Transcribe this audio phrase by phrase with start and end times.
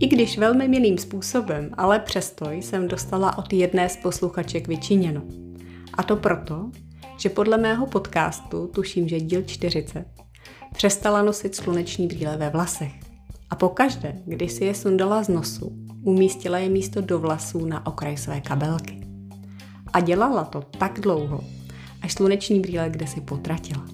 [0.00, 5.22] I když velmi milým způsobem, ale přesto jsem dostala od jedné z posluchaček vyčiněno.
[5.94, 6.70] A to proto,
[7.16, 10.04] že podle mého podcastu, tuším, že díl 40,
[10.74, 12.92] přestala nosit sluneční brýle ve vlasech.
[13.50, 18.16] A pokaždé, když si je sundala z nosu, umístila je místo do vlasů na okraj
[18.16, 19.00] své kabelky.
[19.92, 21.40] A dělala to tak dlouho,
[22.02, 23.86] až sluneční brýle kde si potratila.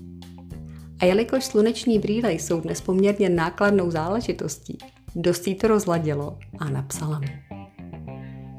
[0.99, 4.79] A jelikož sluneční brýle jsou dnes poměrně nákladnou záležitostí,
[5.17, 7.43] dost jí to rozladilo a napsala mi.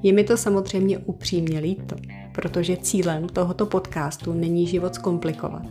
[0.03, 1.95] Je mi to samozřejmě upřímně líto,
[2.35, 5.63] protože cílem tohoto podcastu není život zkomplikovat,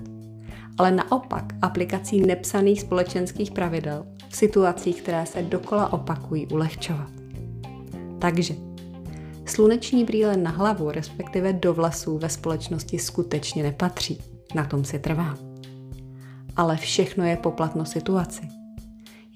[0.78, 7.11] ale naopak aplikací nepsaných společenských pravidel v situacích, které se dokola opakují, ulehčovat.
[8.19, 8.55] Takže
[9.47, 14.19] sluneční brýle na hlavu, respektive do vlasů ve společnosti skutečně nepatří.
[14.55, 15.39] Na tom si trvám.
[16.56, 18.56] Ale všechno je poplatno situaci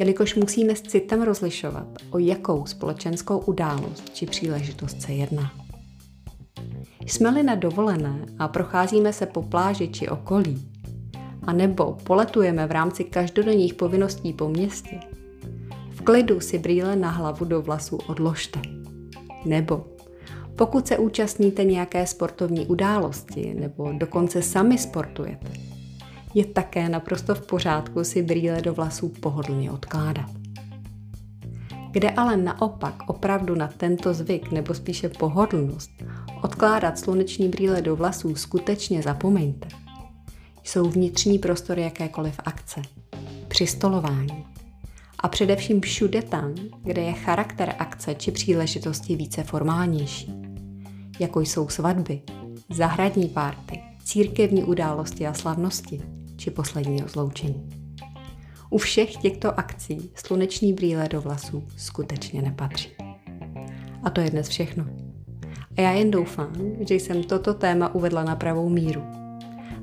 [0.00, 5.52] jelikož musíme s citem rozlišovat, o jakou společenskou událost či příležitost se jedná.
[7.06, 10.68] Jsme-li na dovolené a procházíme se po pláži či okolí,
[11.42, 15.00] a nebo poletujeme v rámci každodenních povinností po městě,
[15.90, 18.60] v klidu si brýle na hlavu do vlasů odložte.
[19.44, 19.86] Nebo
[20.56, 25.69] pokud se účastníte nějaké sportovní události nebo dokonce sami sportujete,
[26.34, 30.30] je také naprosto v pořádku si brýle do vlasů pohodlně odkládat.
[31.90, 35.90] Kde ale naopak opravdu na tento zvyk nebo spíše pohodlnost
[36.42, 39.69] odkládat sluneční brýle do vlasů skutečně zapomeňte,
[40.64, 42.82] jsou vnitřní prostory jakékoliv akce,
[43.48, 44.46] přistolování
[45.19, 50.34] a především všude tam, kde je charakter akce či příležitosti více formálnější,
[51.20, 52.22] jako jsou svatby,
[52.70, 56.00] zahradní párty, církevní události a slavnosti,
[56.40, 57.68] či poslední rozloučení.
[58.70, 62.88] U všech těchto akcí sluneční brýle do vlasů skutečně nepatří.
[64.02, 64.86] A to je dnes všechno.
[65.76, 66.52] A já jen doufám,
[66.88, 69.02] že jsem toto téma uvedla na pravou míru.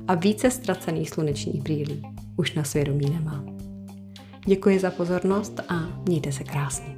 [0.08, 2.02] A více ztracených slunečních brýlí
[2.36, 3.58] už na svědomí nemám.
[4.46, 6.97] Děkuji za pozornost a mějte se krásně.